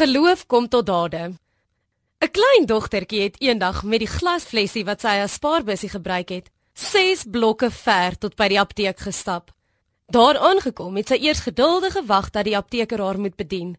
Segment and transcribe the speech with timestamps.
[0.00, 1.36] Geloof kom tot dade.
[2.24, 7.24] 'n Klein dogtertjie het eendag met die glasflessie wat sy as spaarbussie gebruik het, 6
[7.28, 9.52] blokke ver tot by die apteek gestap.
[10.08, 13.76] Daar aangekom het sy eers geduldig gewag dat die apteker haar moet bedien.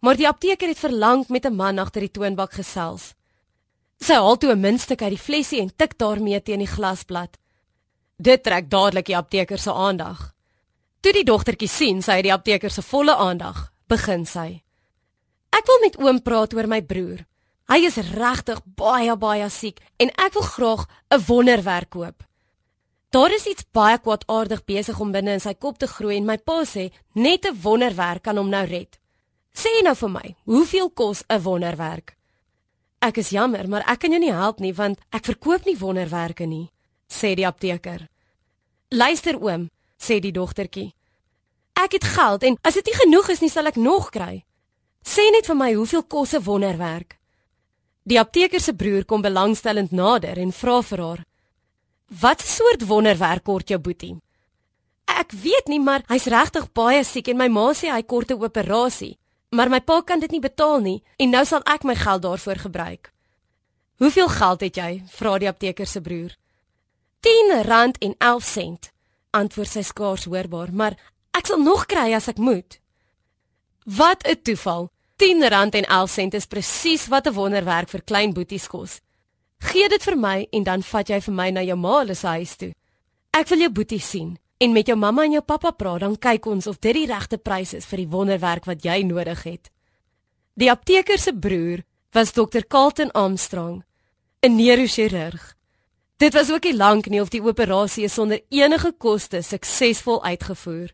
[0.00, 3.14] Maar die apteker het verlang met 'n man agter die toonbank gesels.
[4.00, 7.38] Sy haal toe 'n muntstuk uit die flessie en tik daarmee teen die glasblad.
[8.16, 10.34] Dit trek dadelik die apteker se aandag.
[11.00, 14.63] Toe die dogtertjie sien sy het die apteker se volle aandag, begin sy:
[15.64, 17.22] Ek wil met oom praat oor my broer.
[17.72, 22.20] Hy is regtig baie baie siek en ek wil graag 'n wonderwerk koop.
[23.08, 26.36] Daar is iets baie kwaadaardig besig om binne in sy kop te groei en my
[26.36, 28.98] pa sê net 'n wonderwerk kan hom nou red.
[29.54, 32.16] Sê nou vir my, hoeveel kos 'n wonderwerk?
[33.00, 36.46] Ek is jammer, maar ek kan jou nie help nie want ek verkoop nie wonderwerke
[36.46, 36.70] nie,
[37.08, 38.08] sê die apteker.
[38.90, 40.92] Luister oom, sê die dogtertjie.
[41.72, 44.44] Ek het geld en as dit nie genoeg is nie, sal ek nog kry.
[45.04, 47.18] Sê net vir my hoeveel kos 'n wonderwerk?
[48.04, 51.24] Die apteker se broer kom belangstellend nader en vra vir haar:
[52.20, 54.16] "Wat soort wonderwerk kort jou boetie?"
[55.04, 58.42] "Ek weet nie, maar hy's regtig baie siek en my ma sê hy kort 'n
[58.42, 59.18] operasie,
[59.50, 62.56] maar my pa kan dit nie betaal nie en nou sal ek my geld daarvoor
[62.56, 63.12] gebruik."
[63.98, 66.36] "Hoeveel geld het jy?" vra die apteker se broer.
[67.20, 68.92] "10 en 11 sent,"
[69.32, 70.96] antwoord sy skaars hoorbaar, "maar
[71.34, 72.80] ek sal nog kry as ek moet."
[73.84, 74.93] "Wat 'n toeval,"
[75.24, 79.00] R10.11 is presies wat 'n wonderwerk vir klein boeties kos.
[79.58, 82.56] Gee dit vir my en dan vat jy vir my na jou ma se huis
[82.56, 82.72] toe.
[83.32, 86.46] Ek wil jou boetie sien en met jou mamma en jou pappa praat, dan kyk
[86.46, 89.70] ons of dit die regte prys is vir die wonderwerk wat jy nodig het.
[90.56, 92.62] Die apteker se broer was Dr.
[92.68, 93.82] Carlton Armstrong,
[94.42, 95.54] 'n neurochirurg.
[96.18, 100.90] Dit was ook nie lank nie of die operasie sonder enige koste suksesvol uitgevoer.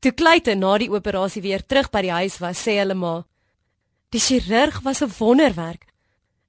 [0.00, 3.24] Toe Kleite na die operasie weer terug by die huis was, sê hulle maar:
[4.12, 5.86] "Die chirurg was 'n wonderwerk.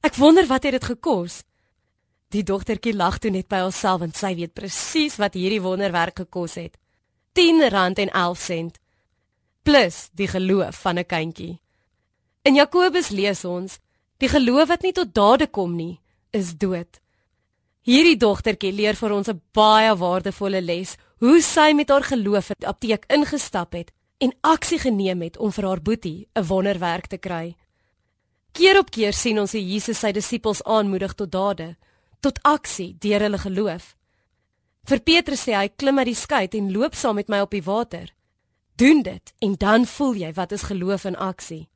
[0.00, 1.42] Ek wonder wat het dit gekos?"
[2.28, 6.54] Die dogtertjie lag toe net by haarself en sy weet presies wat hierdie wonderwerk gekos
[6.54, 6.76] het.
[7.34, 8.70] R10.11
[9.62, 11.60] plus die geloof van 'n kindjie.
[12.42, 13.78] In Jakobus lees ons:
[14.18, 16.00] "Die geloof wat nie tot dade kom nie,
[16.30, 17.00] is dood."
[17.82, 22.56] Hierdie dogtertjie leer vir ons 'n baie waardevolle les hoe sy met haar geloof in
[22.58, 27.18] die apteek ingestap het en aksie geneem het om vir haar boetie 'n wonderwerk te
[27.18, 27.56] kry.
[28.52, 31.76] Keer op keer sien ons hoe Jesus sy disippels aanmoedig tot dade,
[32.20, 33.96] tot aksie deur hulle geloof.
[34.84, 37.62] Vir Petrus sê hy klim uit die skei en loop saam met my op die
[37.62, 38.14] water.
[38.76, 41.68] Doen dit en dan voel jy wat is geloof in aksie.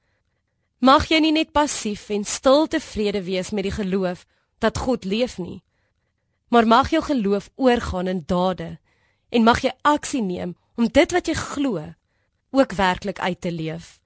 [0.78, 4.26] Mag jy nie net passief en stil tevrede wees met die geloof
[4.58, 5.62] dat God leef nie,
[6.48, 8.78] maar mag jou geloof oorgaan in dade
[9.30, 11.94] en mag jy aksie neem om dit wat jy glo
[12.60, 14.01] ook werklik uit te leef.